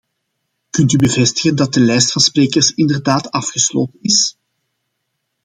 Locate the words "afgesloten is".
3.31-4.37